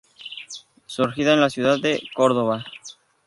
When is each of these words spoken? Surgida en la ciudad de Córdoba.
Surgida 0.87 1.35
en 1.35 1.41
la 1.41 1.51
ciudad 1.51 1.77
de 1.79 2.01
Córdoba. 2.15 2.65